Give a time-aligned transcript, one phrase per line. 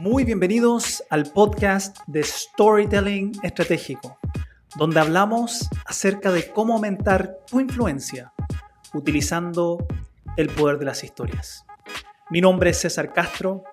[0.00, 4.16] Muy bienvenidos al podcast de Storytelling Estratégico,
[4.76, 8.32] donde hablamos acerca de cómo aumentar tu influencia
[8.94, 9.88] utilizando
[10.36, 11.66] el poder de las historias.
[12.30, 13.64] Mi nombre es César Castro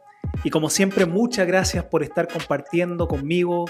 [0.43, 3.65] y como siempre muchas gracias por estar compartiendo conmigo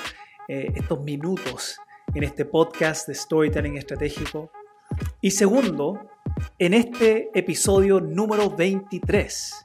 [0.47, 1.77] eh, estos minutos
[2.13, 4.49] en este podcast de Storytelling Estratégico.
[5.19, 6.07] Y segundo,
[6.57, 9.64] en este episodio número 23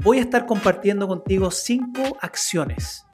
[0.00, 3.04] voy a estar compartiendo contigo cinco acciones,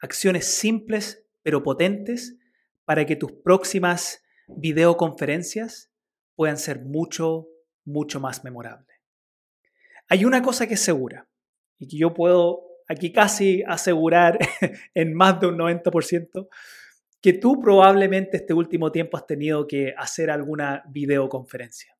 [0.00, 2.36] acciones simples pero potentes
[2.84, 5.90] para que tus próximas videoconferencias
[6.34, 7.48] puedan ser mucho,
[7.84, 8.96] mucho más memorables.
[10.08, 11.28] Hay una cosa que es segura
[11.78, 14.38] y que yo puedo aquí casi asegurar
[14.94, 16.48] en más de un 90%,
[17.20, 21.96] que tú probablemente este último tiempo has tenido que hacer alguna videoconferencia.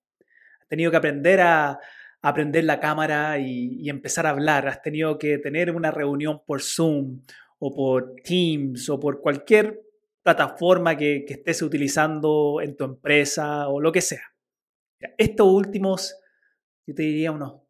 [0.61, 1.79] Has tenido que aprender a,
[2.23, 4.69] aprender la cámara y, empezar a hablar.
[4.69, 7.21] Has tenido que tener una reunión por Zoom
[7.59, 9.83] o por Teams o por cualquier
[10.23, 14.23] plataforma que, que estés utilizando en tu empresa o lo que sea.
[15.19, 16.17] Estos últimos,
[16.87, 17.61] yo te diría unos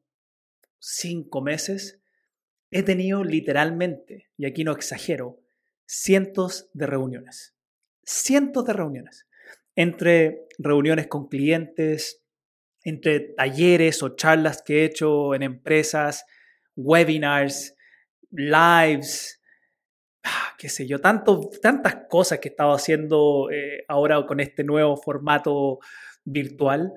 [0.78, 2.02] cinco meses,
[2.70, 5.40] he tenido literalmente, y aquí no exagero,
[5.86, 7.54] cientos de reuniones.
[8.04, 9.26] Cientos de reuniones.
[9.76, 12.21] Entre reuniones con clientes,
[12.84, 16.24] entre talleres o charlas que he hecho en empresas,
[16.76, 17.74] webinars,
[18.30, 19.40] lives,
[20.24, 24.64] ah, qué sé yo, tanto, tantas cosas que he estado haciendo eh, ahora con este
[24.64, 25.78] nuevo formato
[26.24, 26.92] virtual.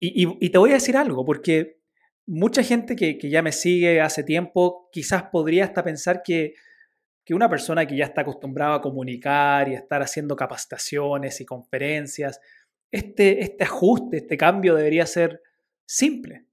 [0.00, 1.78] Y, te voy a decir algo, porque
[2.26, 6.52] mucha gente que, ya me sigue hace tiempo quizás podría hasta pensar que,
[7.24, 11.46] que una persona que ya está acostumbrada a comunicar y a estar haciendo capacitaciones y
[11.46, 12.38] conferencias,
[12.94, 15.42] este, este ajuste, este cambio debería ser
[15.84, 16.46] simple.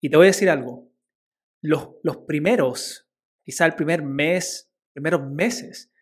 [0.00, 0.90] Y te voy a decir algo,
[1.60, 3.06] los, los primeros,
[3.44, 5.92] quizá el primer mes, primeros meses,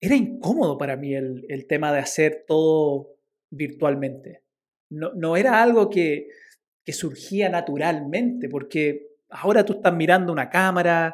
[0.00, 3.16] era incómodo para mí el, el tema de hacer todo
[3.50, 4.44] virtualmente.
[4.88, 6.28] No, no era algo que,
[6.84, 11.12] que surgía naturalmente, porque ahora tú estás mirando una cámara,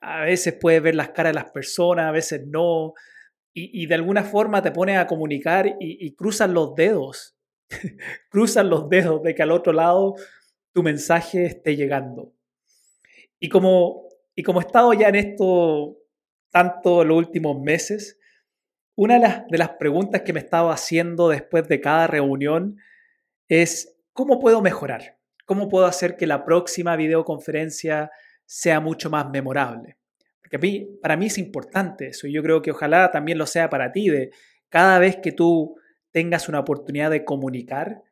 [0.00, 2.94] a veces puedes ver las caras de las personas, a veces no,
[3.56, 7.36] y, de alguna forma te pones a comunicar y, y cruzan los dedos,
[8.28, 10.16] cruzan los dedos de que al otro lado
[10.72, 12.34] tu mensaje esté llegando.
[13.38, 15.98] Y como, y como he estado ya en esto
[16.50, 18.18] tanto los últimos meses,
[18.96, 22.78] una de las, de las preguntas que me estaba haciendo después de cada reunión
[23.48, 25.18] es, ¿cómo puedo mejorar?
[25.46, 28.10] ¿Cómo puedo hacer que la próxima videoconferencia
[28.46, 29.98] sea mucho más memorable?
[31.00, 34.08] Para mí es importante eso y yo creo que ojalá también lo sea para ti,
[34.08, 34.30] de
[34.68, 35.76] cada vez que tú
[36.12, 38.02] tengas una oportunidad de comunicar,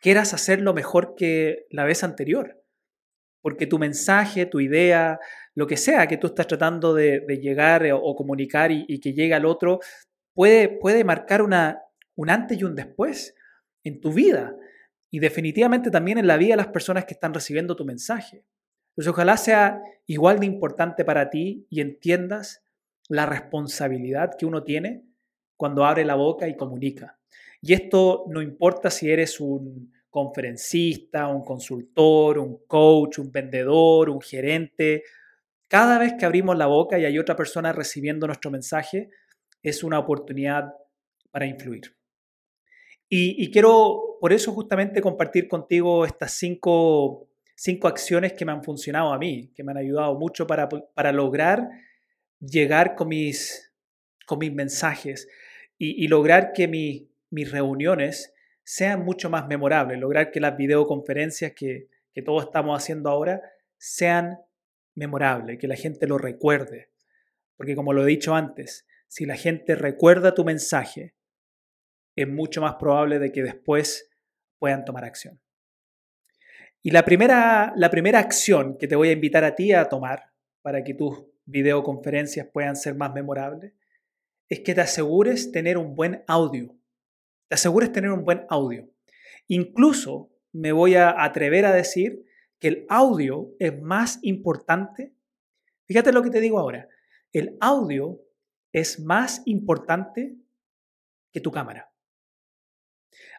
[0.00, 2.62] quieras hacerlo mejor que la vez anterior.
[3.42, 5.18] Porque tu mensaje, tu idea,
[5.54, 9.46] lo que sea que tú estás tratando de, llegar o, comunicar y, que llegue al
[9.46, 9.80] otro,
[10.34, 11.80] puede, puede marcar una,
[12.16, 13.34] un antes y un después
[13.84, 14.54] en tu vida
[15.10, 18.44] y definitivamente también en la vida de las personas que están recibiendo tu mensaje.
[19.00, 22.62] Entonces, ojalá sea igual de importante para ti y entiendas
[23.08, 25.06] la responsabilidad que uno tiene
[25.56, 27.18] cuando abre la boca y comunica.
[27.62, 34.20] Y esto no importa si eres un conferencista, un consultor, un coach, un vendedor, un
[34.20, 35.04] gerente.
[35.66, 39.08] Cada vez que abrimos la boca y hay otra persona recibiendo nuestro mensaje,
[39.62, 40.74] es una oportunidad
[41.30, 41.96] para influir.
[43.08, 47.29] Y, y quiero por eso justamente compartir contigo estas cinco
[47.60, 51.12] cinco acciones que me han funcionado a mí, que me han ayudado mucho para, para
[51.12, 51.68] lograr
[52.40, 53.70] llegar con mis,
[54.26, 55.28] con mis mensajes
[55.76, 58.32] y, lograr que mis reuniones
[58.62, 63.42] sean mucho más memorables, lograr que las videoconferencias que, que todos estamos haciendo ahora
[63.76, 64.38] sean
[64.94, 66.90] memorables, que la gente lo recuerde.
[67.58, 71.14] Porque como lo he dicho antes, si la gente recuerda tu mensaje,
[72.16, 74.10] es mucho más probable de que después
[74.58, 75.40] puedan tomar acción.
[76.82, 80.32] Y la primera, la primera acción que te voy a invitar a ti a tomar
[80.62, 83.72] para que tus videoconferencias puedan ser más memorables
[84.48, 86.74] es que te asegures tener un buen audio.
[87.48, 88.88] Te asegures tener un buen audio.
[89.46, 92.24] Incluso me voy a atrever a decir
[92.58, 95.14] que el audio es más importante.
[95.86, 96.88] Fíjate lo que te digo ahora.
[97.32, 98.20] El audio
[98.72, 100.36] es más importante
[101.32, 101.92] que tu cámara.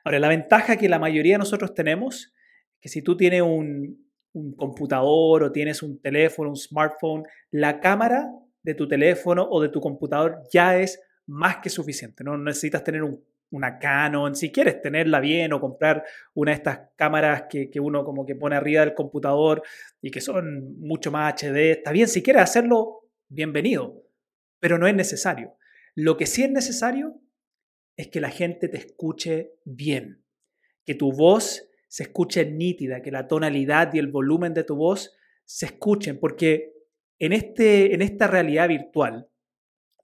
[0.04, 2.34] Ahora, la ventaja que la mayoría de nosotros tenemos
[2.82, 4.10] que si tú tienes un,
[4.56, 8.32] computador o tienes un teléfono, un smartphone, la cámara
[8.64, 12.24] de tu teléfono o de tu computador ya es más que suficiente.
[12.24, 13.04] No necesitas tener
[13.50, 18.06] una Canon, si quieres tenerla bien o comprar una de estas cámaras que, que, uno
[18.06, 19.64] como que pone arriba del computador
[20.02, 24.02] y que son mucho más HD, está bien, si quieres hacerlo, bienvenido,
[24.62, 25.58] pero no es necesario.
[25.94, 27.20] Lo que sí es necesario
[27.98, 30.24] es que la gente te escuche bien,
[30.86, 35.14] que tu voz se escuche nítida, que la tonalidad y el volumen de tu voz
[35.44, 36.74] se escuchen, porque
[37.20, 39.30] en, este, en esta realidad virtual,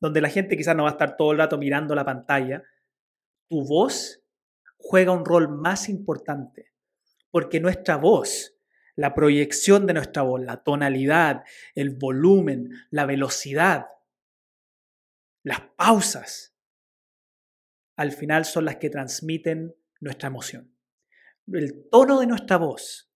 [0.02, 2.62] donde la gente quizás no va a estar todo el rato mirando la pantalla,
[3.48, 4.22] tu voz
[4.76, 6.74] juega un rol más importante,
[7.32, 8.60] porque nuestra voz,
[8.98, 13.86] la proyección de nuestra voz, la tonalidad, el volumen, la velocidad,
[15.42, 16.54] las pausas,
[17.96, 20.77] al final son las que transmiten nuestra emoción.
[21.52, 23.10] El tono de nuestra voz,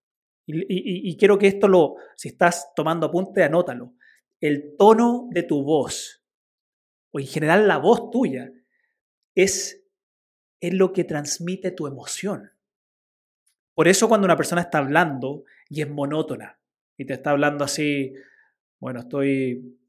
[0.48, 3.94] y, quiero que esto lo, si estás tomando apunte, anótalo.
[4.40, 6.24] El tono de tu voz,
[7.12, 8.52] o en general la voz tuya,
[9.36, 9.84] es,
[10.60, 12.52] es lo que transmite tu emoción.
[13.74, 16.60] Por eso cuando una persona está hablando y es monótona,
[16.98, 18.14] y te está hablando así,
[18.80, 19.80] bueno, estoy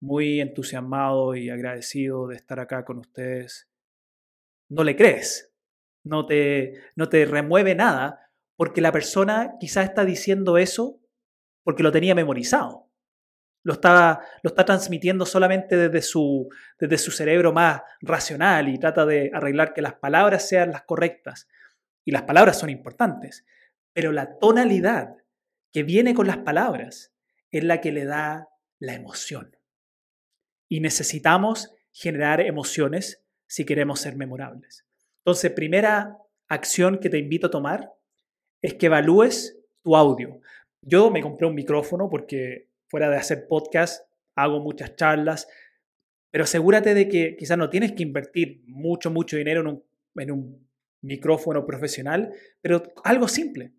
[0.00, 3.68] muy entusiasmado y agradecido de estar acá con ustedes,
[4.68, 5.51] no le crees,
[6.04, 11.00] no te, no te remueve nada, porque la persona quizás está diciendo eso
[11.62, 12.88] porque lo tenía memorizado.
[13.64, 19.06] Lo está, lo está transmitiendo solamente desde su, desde su cerebro más racional y trata
[19.06, 21.48] de arreglar que las palabras sean las correctas.
[22.04, 23.44] Y las palabras son importantes,
[23.92, 25.14] pero la tonalidad
[25.72, 27.12] que viene con las palabras
[27.52, 28.48] es la que le da
[28.80, 29.56] la emoción.
[30.68, 34.86] Y necesitamos generar emociones si queremos ser memorables.
[35.24, 37.92] Entonces, primera acción que te invito a tomar
[38.60, 40.40] es que evalúes tu audio.
[40.82, 45.48] Yo me compré un micrófono porque fuera de hacer podcast hago muchas charlas,
[46.30, 49.84] pero asegúrate de que quizás no tienes que invertir mucho, mucho dinero en un,
[50.16, 50.68] en un
[51.02, 53.72] micrófono profesional, pero algo simple,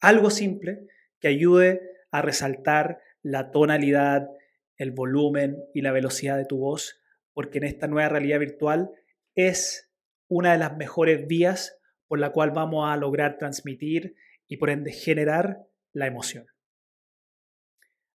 [0.00, 0.86] algo simple
[1.20, 4.28] que ayude a resaltar la tonalidad,
[4.76, 7.00] el volumen y la velocidad de tu voz,
[7.34, 8.90] porque en esta nueva realidad virtual
[9.34, 9.87] es
[10.28, 14.14] una de las mejores vías por la cual vamos a lograr transmitir
[14.46, 16.46] y por ende generar la emoción.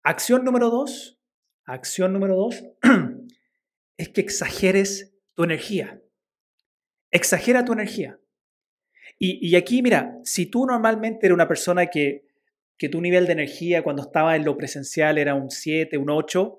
[0.03, 1.19] Acción número dos,
[1.65, 2.63] acción número dos
[3.97, 6.01] es que exageres tu energía.
[7.11, 8.19] Exagera tu energía.
[9.19, 12.25] Y, aquí, mira, si tú normalmente eres una persona que
[12.77, 16.57] que tu nivel de energía cuando estaba en lo presencial era un 7, un 8,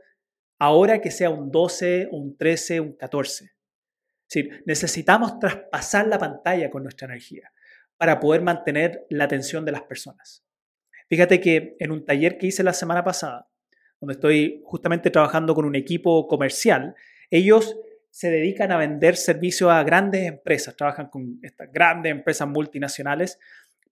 [0.59, 3.51] ahora que sea un 12, un 13, un 14.
[4.41, 7.53] Es necesitamos traspasar la pantalla con nuestra energía
[7.97, 10.45] para poder mantener la atención de las personas.
[11.09, 13.49] Fíjate que en un taller que hice la semana pasada,
[14.01, 16.95] donde estoy justamente trabajando con un equipo comercial,
[17.31, 17.77] ellos
[18.11, 23.39] se dedican a vender servicios a grandes empresas, trabajan con estas grandes empresas multinacionales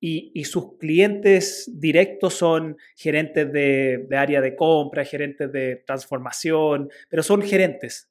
[0.05, 7.41] y, sus clientes directos son gerentes de, área de compra, gerentes de transformación, pero son
[7.43, 8.11] gerentes.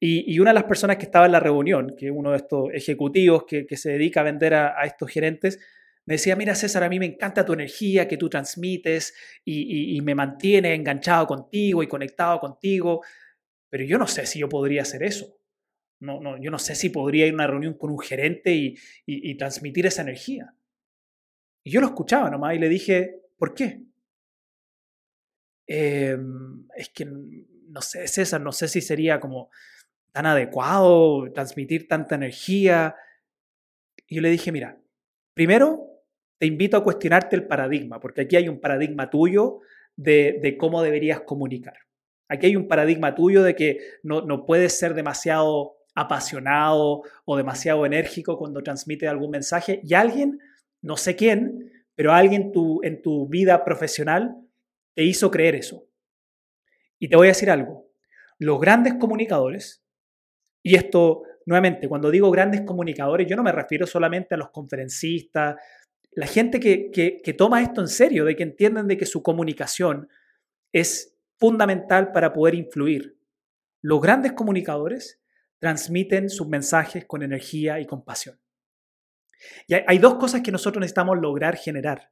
[0.00, 2.70] Y, una de las personas que estaba en la reunión, que es uno de estos
[2.72, 5.58] ejecutivos que, se dedica a vender a, estos gerentes,
[6.06, 9.14] me decía, mira César, a mí me encanta tu energía que tú transmites
[9.44, 13.02] y, me mantiene enganchado contigo y conectado contigo,
[13.68, 15.36] pero yo no sé si yo podría hacer eso.
[16.00, 18.52] No, no, yo no sé si podría ir a una reunión con un gerente
[19.06, 20.54] y transmitir esa energía.
[21.64, 23.82] Y yo lo escuchaba nomás y le dije, ¿por qué?
[25.66, 29.50] Em, es que, no sé, César, no sé si sería como
[30.18, 32.96] tan adecuado transmitir tanta energía.
[34.08, 34.76] Y yo le dije, mira,
[35.32, 35.86] primero
[36.38, 39.60] te invito a cuestionarte el paradigma, porque aquí hay un paradigma tuyo
[39.94, 41.74] de, cómo deberías comunicar.
[42.26, 47.86] Aquí hay un paradigma tuyo de que no, no puedes ser demasiado apasionado o demasiado
[47.86, 50.40] enérgico cuando transmite algún mensaje y alguien
[50.82, 54.34] no sé quién, pero alguien tu, en tu vida profesional
[54.94, 55.86] te hizo creer eso.
[56.98, 57.88] Y te voy a decir algo,
[58.40, 59.84] los grandes comunicadores,
[60.68, 65.56] y esto nuevamente, cuando digo grandes comunicadores, yo no me refiero solamente a los conferencistas,
[66.12, 70.10] la gente que, toma esto en serio, de que entienden de que su comunicación
[70.70, 73.18] es fundamental para poder influir.
[73.80, 75.22] Los grandes comunicadores
[75.58, 78.38] transmiten sus mensajes con energía y con pasión.
[79.68, 82.10] Y hay, dos cosas que nosotros necesitamos lograr generar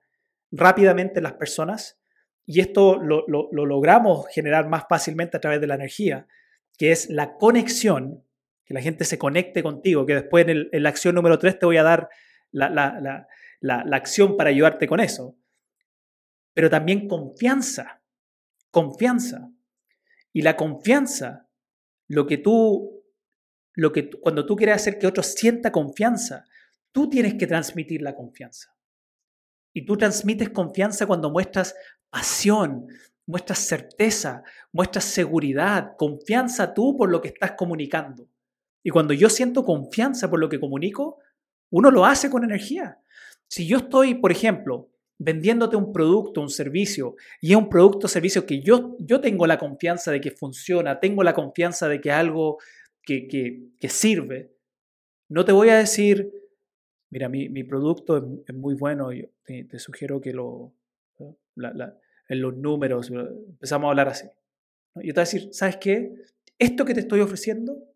[0.51, 2.01] rápidamente en las personas,
[2.47, 6.27] y esto lo, logramos generar más fácilmente a través de la energía,
[6.79, 8.26] que es la conexión,
[8.67, 11.79] que la gente se conecte contigo, que después en, la acción número 3 te voy
[11.79, 12.09] a dar
[12.51, 12.69] la,
[13.61, 15.39] la acción para ayudarte con eso.
[16.53, 18.03] Pero también confianza,
[18.71, 19.51] confianza.
[20.33, 21.49] Y la confianza,
[22.09, 23.05] lo que tú,
[23.75, 26.45] lo que cuando tú quieres hacer que otro sienta confianza,
[26.97, 28.75] Tú tienes que transmitir la confianza.
[29.75, 31.75] Y tú transmites confianza cuando muestras
[32.09, 32.87] pasión
[33.27, 34.43] muestras certeza,
[34.73, 38.31] muestras seguridad, confianza tú por lo que estás comunicando.
[38.87, 41.19] Y cuando yo siento confianza por lo que comunico,
[41.71, 43.01] uno lo hace con energía.
[43.49, 48.09] Si yo estoy, por ejemplo, vendiéndote un producto, un servicio, y es un producto o
[48.09, 52.13] servicio que yo, yo tengo la confianza de que funciona, tengo la confianza de que
[52.13, 52.59] algo
[53.03, 54.53] que, que, sirve,
[55.29, 56.31] no te voy a decir,
[57.11, 60.75] mira, mi, mi producto es, muy bueno, yo te, sugiero que lo,
[61.57, 64.29] en los números, empezamos a hablar así.
[64.95, 66.15] Yo te voy a decir, ¿sabes qué?
[66.57, 67.96] Esto que te estoy ofreciendo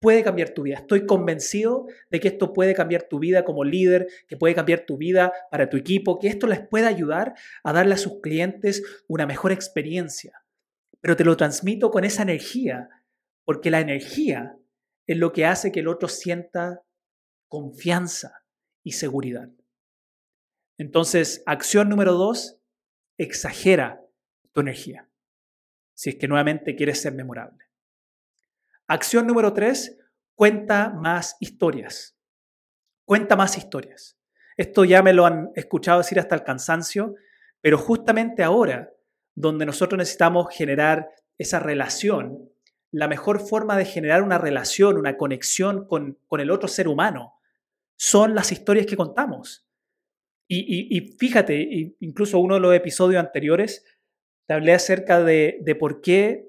[0.00, 0.76] puede cambiar tu vida.
[0.76, 4.96] Estoy convencido de que esto puede cambiar tu vida como líder, que puede cambiar tu
[4.96, 7.34] vida para tu equipo, que esto les puede ayudar
[7.64, 10.44] a darle a sus clientes una mejor experiencia.
[11.00, 12.88] Pero te lo transmito con esa energía,
[13.44, 14.56] porque la energía
[15.06, 16.82] es lo que hace que el otro sienta
[17.48, 18.42] confianza
[18.82, 19.50] y seguridad.
[20.78, 22.60] Entonces, acción número dos,
[23.18, 24.02] exagera
[24.52, 25.08] tu energía,
[25.94, 27.65] si es que nuevamente quieres ser memorable.
[28.88, 29.98] Acción número tres,
[30.36, 32.16] cuenta más historias.
[33.04, 34.16] Cuenta más historias.
[34.56, 37.14] Esto ya me lo han escuchado decir hasta el cansancio,
[37.60, 38.92] pero justamente ahora,
[39.34, 42.48] donde nosotros necesitamos generar esa relación,
[42.92, 47.34] la mejor forma de generar una relación, una conexión con, el otro ser humano,
[47.96, 49.66] son las historias que contamos.
[50.48, 53.84] Y, fíjate, incluso uno de los episodios anteriores,
[54.46, 56.45] te hablé acerca de, de por qué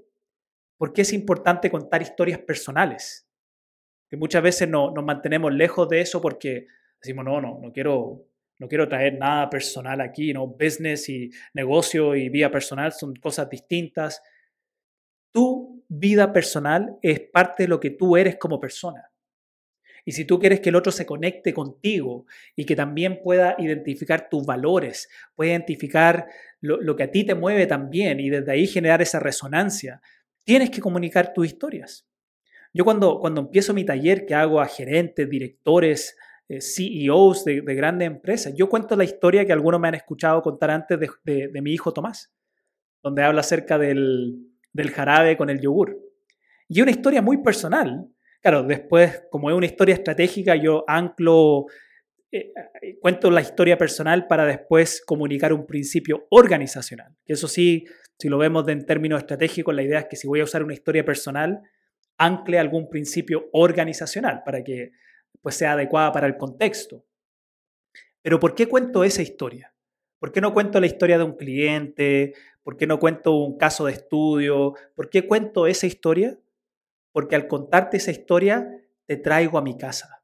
[0.77, 3.27] ¿Por qué es importante contar historias personales?
[4.09, 6.67] Que muchas veces no, nos mantenemos lejos de eso porque
[7.01, 8.25] decimos, no, no, no quiero,
[8.59, 10.47] no quiero traer nada personal aquí, ¿no?
[10.47, 14.21] Business y negocio y vida personal son cosas distintas.
[15.33, 19.11] Tu vida personal es parte de lo que tú eres como persona.
[20.05, 24.29] Y si tú quieres que el otro se conecte contigo y que también pueda identificar
[24.29, 26.27] tus valores, pueda identificar
[26.61, 30.01] lo, lo, que a ti te mueve también y desde ahí generar esa resonancia,
[30.47, 32.07] tienes que comunicar tus historias.
[32.73, 38.07] Yo cuando, cuando empiezo mi taller que hago a gerentes, directores, eh, CEOs de, grandes
[38.07, 41.91] empresas, yo cuento la historia que algunos me han escuchado contar antes de, mi hijo
[41.91, 42.33] Tomás,
[43.03, 44.37] donde habla acerca del,
[44.95, 45.99] jarabe con el yogur.
[46.69, 48.07] Y una historia muy personal.
[48.41, 51.65] Claro, después, como es una historia estratégica, yo anclo,
[52.31, 57.17] eh, eh, cuento la historia personal para después comunicar un principio organizacional.
[57.25, 57.85] Eso sí,
[58.19, 60.73] si lo vemos en términos estratégicos, la idea es que si voy a usar una
[60.73, 61.61] historia personal,
[62.17, 64.91] ancle algún principio organizacional para que
[65.41, 67.05] pues, sea adecuada para el contexto.
[68.23, 69.73] Pero ¿por qué cuento esa historia?
[70.19, 72.33] ¿Por qué no cuento la historia de un cliente?
[72.63, 74.73] ¿Por qué no cuento un caso de estudio?
[74.95, 76.39] ¿Por qué cuento esa historia?
[77.11, 78.67] Porque al contarte esa historia,
[79.05, 80.23] te traigo a mi casa.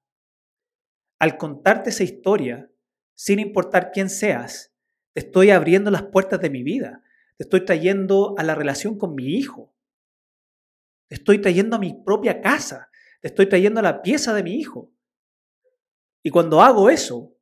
[1.20, 2.70] Al contarte esa historia,
[3.16, 4.74] sin importar quién seas,
[5.14, 7.04] te estoy abriendo las puertas de mi vida
[7.38, 9.74] te estoy trayendo a la relación con mi hijo.
[11.08, 12.90] Te estoy trayendo a mi propia casa.
[13.22, 14.92] Te estoy trayendo a la pieza de mi hijo.
[16.24, 17.36] Y cuando hago eso,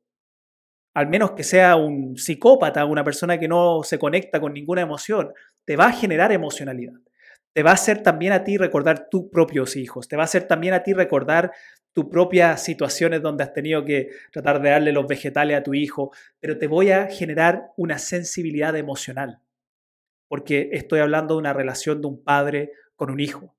[0.94, 5.32] al menos que sea un psicópata, una persona que no se conecta con ninguna emoción,
[5.64, 6.94] te va a generar emocionalidad.
[7.52, 10.08] Te va a hacer también a ti recordar tus propios hijos.
[10.08, 11.52] Te va a hacer también a ti recordar
[11.92, 16.10] tus propias situaciones donde has tenido que tratar de darle los vegetales a tu hijo,
[16.40, 19.42] pero te voy a generar una sensibilidad emocional
[20.32, 23.54] porque estoy hablando de una relación de un padre con un hijo.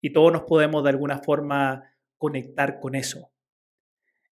[0.00, 3.32] Y todos nos podemos de alguna forma conectar con eso.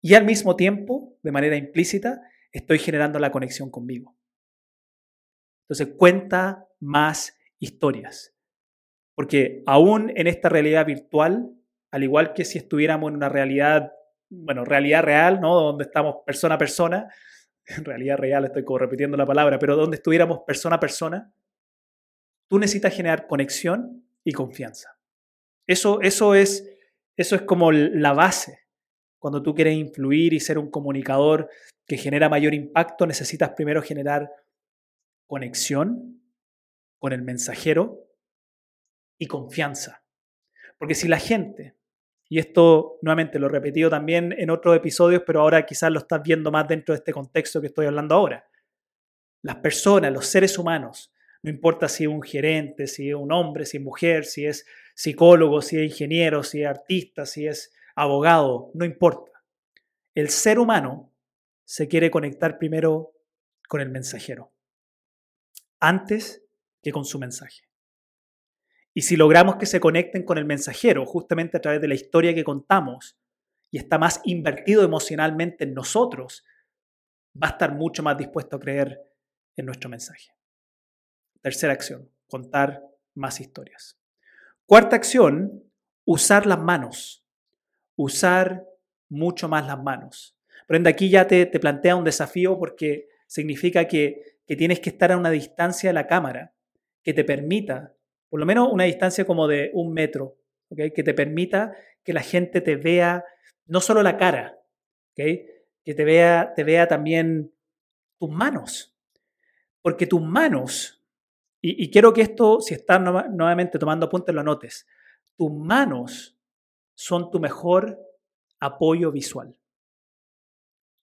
[0.02, 2.21] Y al mismo tiempo, de manera implícita,
[2.52, 4.14] estoy generando la conexión conmigo.
[5.62, 8.37] Entonces, cuenta más historias.
[9.14, 11.54] Porque aún en esta realidad virtual,
[11.90, 13.95] al igual que si estuviéramos en una realidad,
[14.28, 15.54] bueno, realidad real, ¿no?
[15.54, 17.09] Donde estamos persona a persona,
[17.64, 21.33] en realidad real estoy como repitiendo la palabra, pero donde estuviéramos persona a persona,
[22.49, 24.99] tú necesitas generar conexión y confianza.
[25.67, 26.69] Eso, eso, es,
[27.17, 28.61] eso es como la base.
[29.19, 31.50] Cuando tú quieres influir y ser un comunicador
[31.87, 34.31] que genera mayor impacto, necesitas primero generar
[35.26, 36.23] conexión
[36.99, 38.09] con el mensajero
[39.19, 40.02] y confianza.
[40.78, 41.76] Porque si la gente,
[42.28, 46.23] y esto nuevamente lo he repetido también en otros episodios, pero ahora quizás lo estás
[46.23, 48.49] viendo más dentro de este contexto que estoy hablando ahora,
[49.43, 51.12] las personas, los seres humanos,
[51.49, 54.67] no importa si es un gerente, si es un hombre, si es mujer, si es
[54.95, 59.33] psicólogo, si es ingeniero, si es artista, si es abogado, no importa.
[60.14, 61.11] El ser humano
[61.64, 63.14] se quiere conectar primero
[63.67, 64.52] con el mensajero,
[65.81, 66.45] antes
[66.83, 67.62] que con su mensaje.
[68.93, 72.35] Y si logramos que se conecten con el mensajero, justamente a través de la historia
[72.35, 73.17] que contamos,
[73.71, 76.45] y está más invertido emocionalmente en nosotros,
[77.43, 79.00] va a estar mucho más dispuesto a creer
[79.57, 80.38] en nuestro mensaje.
[81.40, 82.83] Tercera acción, contar
[83.14, 83.99] más historias.
[84.66, 85.64] Cuarta acción,
[86.04, 87.25] usar las manos.
[87.97, 88.66] Usar
[89.09, 90.37] mucho más las manos.
[90.66, 95.16] Por ende, aquí ya te, plantea un desafío porque significa que, tienes que estar a
[95.16, 96.54] una distancia de la cámara
[97.02, 97.95] que te permita,
[98.28, 100.38] por lo menos una distancia como de un metro,
[100.76, 103.25] que te permita que la gente te vea
[103.66, 104.59] no solo la cara,
[105.14, 107.52] que te vea, te vea también
[108.18, 108.95] tus manos.
[109.83, 110.98] Porque tus manos,
[111.61, 114.87] y, quiero que esto, si estás nuevamente tomando apuntes, lo anotes,
[115.37, 116.38] tus manos
[116.95, 117.99] son tu mejor
[118.61, 119.57] apoyo visual.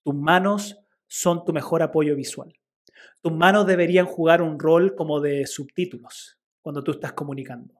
[0.02, 2.52] Tus manos son tu mejor apoyo visual.
[3.20, 7.74] Tus manos deberían jugar un rol como de subtítulos cuando tú estás comunicando.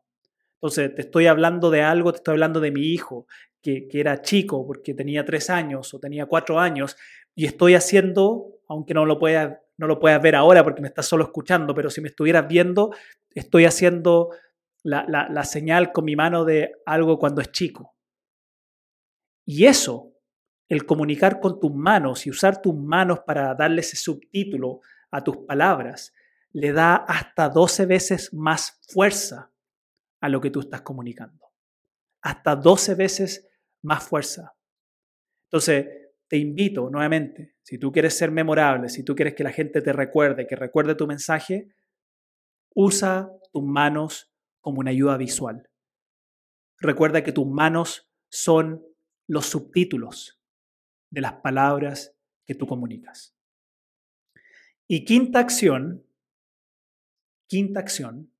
[0.55, 3.27] Entonces, te estoy hablando de algo, te estoy hablando de mi hijo,
[3.61, 6.97] que, era chico porque tenía tres años o tenía cuatro años,
[7.35, 11.07] y estoy haciendo, aunque no lo puedas no lo puedas ver ahora porque me estás
[11.07, 12.95] solo escuchando, pero si me estuvieras viendo,
[13.31, 14.31] estoy haciendo
[14.83, 17.97] la, la señal con mi mano de algo cuando es chico.
[19.45, 20.17] Y eso
[20.69, 24.81] el comunicar con tus manos y usar tus manos para darle ese subtítulo
[25.11, 26.13] a tus palabras,
[26.53, 29.53] le da hasta 12 veces más fuerza
[30.21, 31.53] a lo que tú estás comunicando.
[32.23, 33.49] Hasta 12 veces
[33.83, 34.57] más fuerza.
[35.45, 39.81] Entonces, te invito nuevamente, si tú quieres ser memorable, si tú quieres que la gente
[39.81, 41.69] te recuerde, que recuerde tu mensaje,
[42.75, 45.69] usa tus manos como una ayuda visual.
[46.79, 48.85] Recuerda que tus manos son
[49.29, 50.41] los subtítulos
[51.11, 53.37] de las palabras que tú comunicas.
[54.89, 56.07] Y quinta acción,
[57.49, 58.33] quinta acción,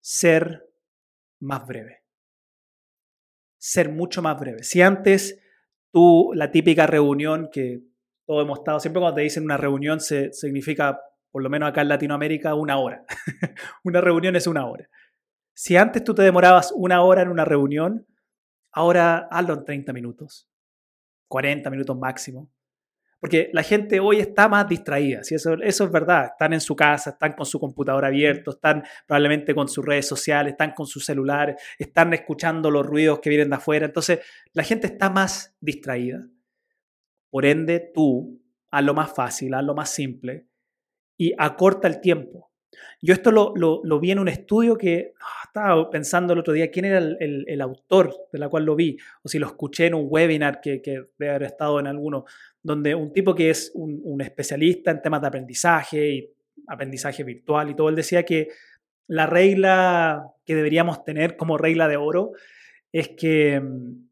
[0.00, 0.68] ser
[1.40, 2.04] más breve.
[3.58, 4.62] Ser mucho más breve.
[4.62, 5.40] Si antes
[5.94, 7.80] tú, la típica reunión que
[8.26, 11.82] todos hemos estado, siempre cuando te dicen una reunión se, significa, por lo menos acá
[11.82, 13.04] en Latinoamérica, una hora.
[13.84, 14.88] una reunión es una hora.
[15.54, 18.06] Si antes tú te demorabas una hora en una reunión,
[18.72, 20.50] ahora hazlo en 30 minutos.
[21.28, 22.50] 40 minutos máximo.
[23.20, 25.34] Porque la gente hoy está más distraída, ¿sí?
[25.34, 26.26] eso, eso es verdad.
[26.32, 30.52] Están en su casa, están con su computador abierto, están probablemente con sus redes sociales,
[30.52, 33.86] están con sus celulares, están escuchando los ruidos que vienen de afuera.
[33.86, 34.20] Entonces,
[34.52, 36.26] la gente está más distraída.
[37.30, 40.46] Por ende, tú haz lo más fácil, haz lo más simple
[41.16, 42.50] y acorta el tiempo.
[43.00, 46.70] Yo esto lo, lo, vi en un estudio que ah, estaba pensando el otro día
[46.70, 50.06] quién era el, autor de la cual lo vi, o si lo escuché en un
[50.08, 52.24] webinar que, que debe haber estado en alguno,
[52.64, 56.34] donde un tipo que es un, especialista en temas de aprendizaje y
[56.66, 58.48] aprendizaje virtual y todo, él decía que
[59.06, 62.32] la regla que deberíamos tener como regla de oro
[62.90, 64.08] es que mm,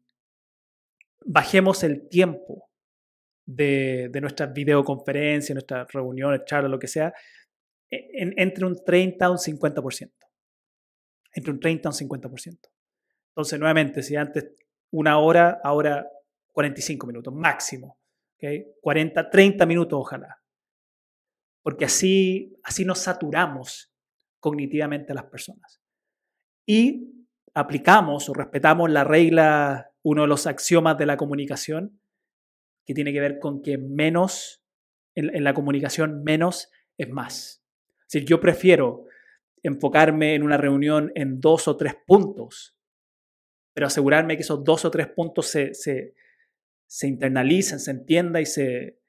[1.25, 2.69] bajemos el tiempo
[3.45, 7.11] de, nuestras videoconferencias, nuestras reuniones, charlas, lo que sea,
[7.89, 10.11] entre un 30 a un 50%.
[11.33, 12.59] Entre un 30 a un 50%.
[13.29, 14.53] Entonces, nuevamente, si antes
[14.91, 16.07] una hora, ahora
[16.51, 17.97] 45 minutos máximo.
[18.43, 18.73] ¿Okay?
[18.81, 20.41] 40, 30 minutos ojalá.
[21.61, 23.93] Porque así, así nos saturamos
[24.39, 25.81] cognitivamente a las personas.
[26.65, 31.99] Y aplicamos o respetamos la regla, uno de los axiomas de la comunicación,
[32.85, 34.61] que tiene que ver con que menos,
[35.15, 37.63] en la comunicación, menos es más
[38.21, 39.05] yo prefiero
[39.63, 42.75] enfocarme en una reunión en dos o tres puntos,
[43.73, 46.13] pero asegurarme que esos dos o tres puntos se,
[46.93, 48.99] se internalicen, se entienda y se,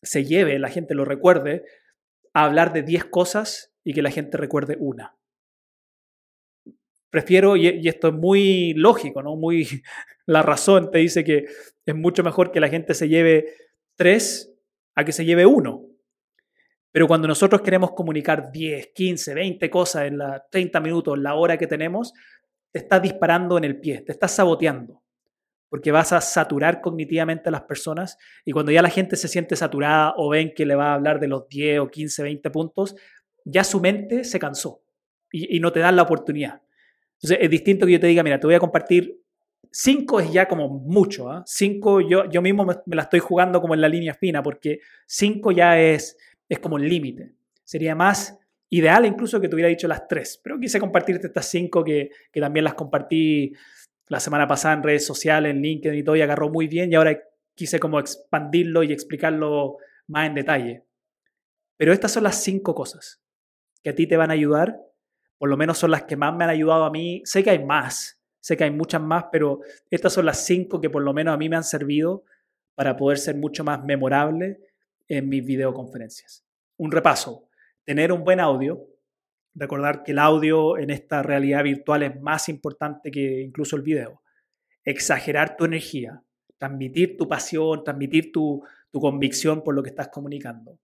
[0.00, 1.66] se lleve, la gente lo recuerde,
[2.32, 5.18] a hablar de diez cosas y que la gente recuerde una.
[7.10, 9.36] Prefiero, y esto es muy lógico, ¿no?
[9.36, 9.82] Muy,
[10.26, 11.44] la razón te dice que
[11.84, 13.54] es mucho mejor que la gente se lleve
[13.94, 14.50] tres
[14.94, 15.84] a que se lleve uno.
[16.92, 21.58] Pero cuando nosotros queremos comunicar 10, 15, 20 cosas en los 30 minutos, la hora
[21.58, 22.14] que tenemos,
[22.72, 25.03] te estás disparando en el pie, te estás saboteando,
[25.68, 29.56] porque vas a saturar cognitivamente a las personas y cuando ya la gente se siente
[29.56, 32.96] saturada o ven que le va a hablar de los 10 o 15, 20 puntos,
[33.44, 34.82] ya su mente se cansó
[35.30, 36.62] y, no te dan la oportunidad.
[37.14, 39.20] Entonces es distinto que yo te diga, mira, te voy a compartir
[39.70, 42.06] 5 es ya como mucho, 5 ¿eh?
[42.08, 45.80] yo, yo mismo me, la estoy jugando como en la línea fina, porque 5 ya
[45.80, 46.16] es
[46.48, 47.32] es como el límite.
[47.64, 48.38] Sería más
[48.70, 52.40] ideal incluso que te hubiera dicho las tres, pero quise compartirte estas cinco que, que
[52.40, 53.52] también las compartí
[54.08, 56.94] la semana pasada en redes sociales, en LinkedIn y todo, y agarró muy bien y
[56.94, 57.18] ahora
[57.54, 60.84] quise como expandirlo y explicarlo más en detalle.
[61.76, 63.22] Pero estas son las cinco cosas
[63.82, 64.80] que a ti te van a ayudar,
[65.38, 67.22] por lo menos son las que más me han ayudado a mí.
[67.24, 70.90] Sé que hay más, sé que hay muchas más, pero estas son las cinco que
[70.90, 72.24] por lo menos a mí me han servido
[72.74, 74.60] para poder ser mucho más memorable
[75.08, 76.44] en mis videoconferencias.
[76.76, 77.48] Un repaso,
[77.84, 78.86] tener un buen audio,
[79.54, 84.22] Recordar que el audio en esta realidad virtual es más importante que incluso el video.
[84.84, 86.22] Exagerar tu energía,
[86.58, 90.78] transmitir tu pasión, transmitir tu, tu convicción por lo que estás comunicando.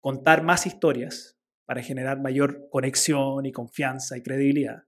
[0.00, 4.84] Contar más historias para generar mayor conexión y confianza y credibilidad.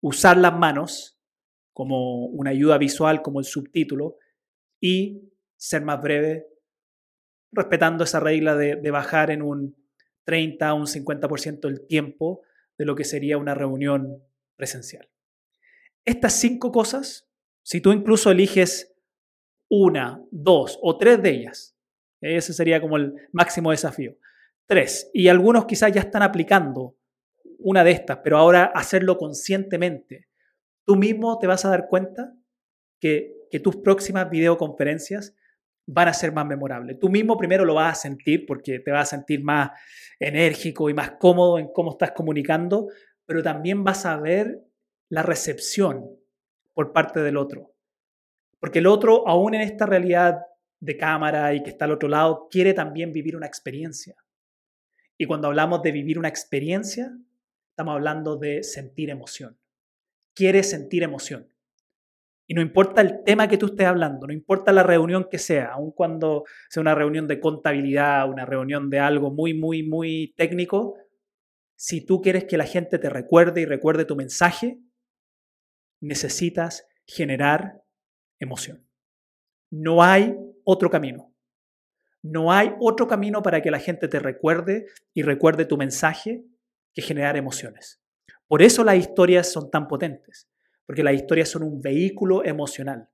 [0.00, 1.18] Usar las manos
[1.72, 4.16] como una ayuda visual, como el subtítulo,
[4.80, 6.46] y ser más breve,
[7.52, 9.76] respetando esa regla de, de bajar en un
[10.26, 12.42] 30 o un 50% el tiempo
[12.76, 14.22] de lo que sería una reunión
[14.56, 15.08] presencial.
[16.04, 17.28] Estas cinco cosas,
[17.62, 18.94] si tú incluso eliges
[19.68, 21.76] una, dos o tres de ellas,
[22.20, 24.18] ese sería como el máximo desafío.
[24.66, 25.10] Tres.
[25.14, 26.96] Y algunos quizás ya están aplicando
[27.58, 30.28] una de estas, pero ahora hacerlo conscientemente.
[30.84, 32.34] Tú mismo te vas a dar cuenta
[33.00, 35.34] que, que tus próximas videoconferencias
[35.86, 36.98] van a ser más memorables.
[36.98, 39.70] Tú mismo primero lo vas a sentir porque te vas a sentir más
[40.18, 42.88] enérgico y más cómodo en cómo estás comunicando,
[43.24, 44.62] pero también vas a ver
[45.08, 46.10] la recepción
[46.74, 47.72] por parte del otro.
[48.58, 50.40] Porque el otro, aún en esta realidad
[50.80, 54.16] de cámara y que está al otro lado, quiere también vivir una experiencia.
[55.16, 57.16] Y cuando hablamos de vivir una experiencia,
[57.70, 59.58] estamos hablando de sentir emoción.
[60.34, 61.48] Quiere sentir emoción.
[62.48, 65.72] Y no importa el tema que tú estés hablando, no importa la reunión que sea,
[65.72, 70.94] aun cuando sea una reunión de contabilidad, una reunión de algo muy, muy, muy técnico,
[71.74, 74.78] si tú quieres que la gente te recuerde y recuerde tu mensaje,
[76.00, 77.82] necesitas generar
[78.38, 78.86] emoción.
[79.70, 81.34] No hay otro camino.
[82.22, 86.44] No hay otro camino para que la gente te recuerde y recuerde tu mensaje
[86.94, 88.00] que generar emociones.
[88.46, 90.48] Por eso las historias son tan potentes
[90.86, 93.10] porque las historias son un vehículo emocional.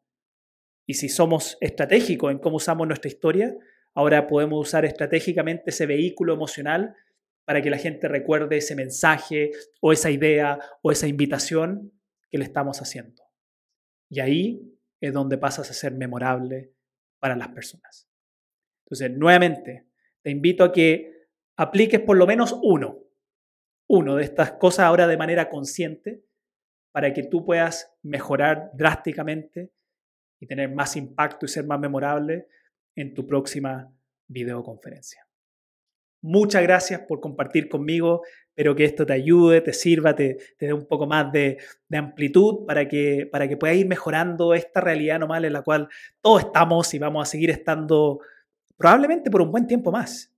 [0.86, 3.56] Y si somos estratégicos en cómo usamos nuestra historia,
[3.94, 6.94] ahora podemos usar estratégicamente ese vehículo emocional
[7.44, 11.92] para que la gente recuerde ese mensaje o esa idea o esa invitación
[12.30, 13.22] que le estamos haciendo.
[14.08, 16.72] Y ahí es donde pasas a ser memorable
[17.18, 18.08] para las personas.
[18.84, 19.86] Entonces, nuevamente,
[20.22, 22.98] te invito a que apliques por lo menos uno,
[23.88, 26.24] uno de estas cosas ahora de manera consciente
[26.92, 29.72] para que tú puedas mejorar drásticamente
[30.38, 32.46] y tener más impacto y ser más memorable
[32.94, 33.90] en tu próxima
[34.28, 35.26] videoconferencia.
[36.20, 38.22] Muchas gracias por compartir conmigo.
[38.48, 41.58] Espero que esto te ayude, te sirva, te, dé un poco más de,
[41.92, 45.88] amplitud para que, para que puedas ir mejorando esta realidad normal en la cual
[46.20, 48.20] todos estamos y vamos a seguir estando
[48.76, 50.31] probablemente por un buen tiempo más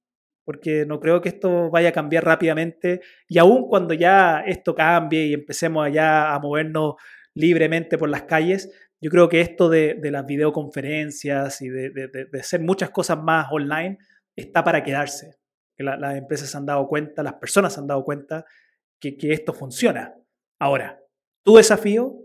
[0.45, 5.27] porque no creo que esto vaya a cambiar rápidamente y aún cuando ya esto cambie
[5.27, 6.95] y empecemos allá a movernos
[7.35, 12.91] libremente por las calles, yo creo que esto de, las videoconferencias y de, hacer muchas
[12.91, 13.99] cosas más online
[14.37, 15.37] está para quedarse.
[15.77, 18.45] Que las empresas se han dado cuenta, las personas se han dado cuenta
[19.01, 20.15] que, que esto funciona.
[20.61, 21.01] Ahora,
[21.43, 22.17] tu desafío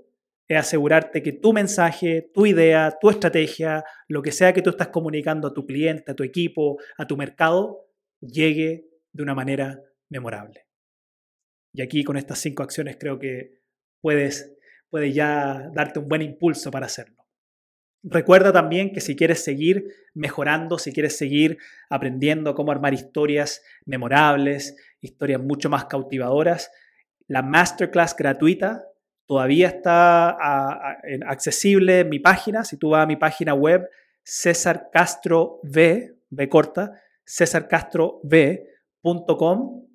[0.47, 4.87] es asegurarte que tu mensaje, tu idea, tu estrategia, lo que sea que tú estás
[4.87, 7.88] comunicando a tu cliente, a tu equipo, a tu mercado,
[8.21, 10.65] llegue de una manera memorable.
[11.73, 13.61] Y aquí con estas cinco acciones creo que
[14.01, 14.55] puedes,
[14.89, 17.15] puedes ya darte un buen impulso para hacerlo.
[18.01, 21.57] Recuerda también que si quieres seguir mejorando, si quieres seguir
[21.89, 26.71] aprendiendo cómo armar historias memorables, historias mucho más cautivadoras,
[27.27, 28.85] la masterclass gratuita
[29.27, 30.29] todavía está
[31.27, 32.63] accesible en mi página.
[32.63, 33.87] Si tú vas a mi página web,
[34.23, 39.85] César Castro V, V corta, cesarcastrov.com.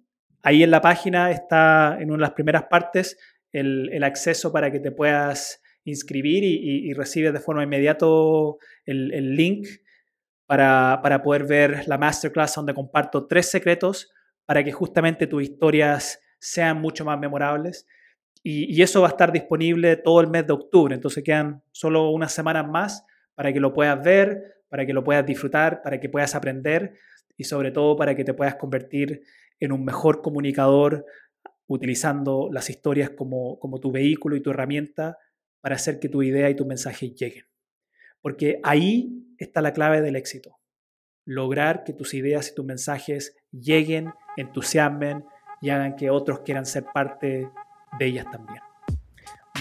[0.42, 3.16] Ahí en la página está en una de las primeras partes
[3.50, 8.06] el, acceso para que te puedas inscribir y, recibes de forma inmediata
[8.84, 9.66] el, link
[10.46, 14.10] para, poder ver la masterclass donde comparto tres secretos
[14.44, 17.86] para que justamente tus historias sean mucho más memorables.
[18.42, 20.94] Y, y, eso va a estar disponible todo el mes de octubre.
[20.94, 25.24] Entonces quedan solo unas semanas más para que lo puedas ver, para que lo puedas
[25.24, 26.94] disfrutar, para que puedas aprender
[27.36, 29.22] y sobre todo para que te puedas convertir
[29.60, 31.04] en un mejor comunicador
[31.66, 35.18] utilizando las historias como, como tu vehículo y tu herramienta
[35.60, 37.46] para hacer que tu idea y tu mensaje lleguen.
[38.20, 40.58] Porque ahí está la clave del éxito.
[41.24, 45.24] Lograr que tus ideas y tus mensajes lleguen, entusiasmen
[45.60, 47.48] y hagan que otros quieran ser parte
[47.98, 48.60] de ellas también.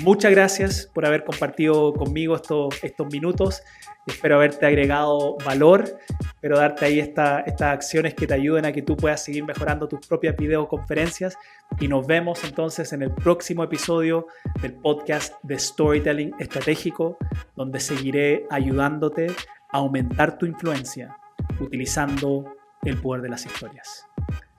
[0.02, 3.62] Muchas gracias por haber compartido conmigo estos, estos minutos.
[4.08, 5.98] Espero haberte agregado valor,
[6.44, 10.06] pero darte ahí estas acciones que te ayuden a que tú puedas seguir mejorando tus
[10.06, 11.38] propias videoconferencias.
[11.80, 14.28] Y nos vemos entonces en el próximo episodio
[14.62, 17.18] del podcast de Storytelling Estratégico,
[17.56, 19.28] donde seguiré ayudándote
[19.72, 21.16] a aumentar tu influencia
[21.62, 24.06] utilizando el poder de las historias.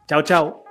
[0.08, 0.63] Chao, chao.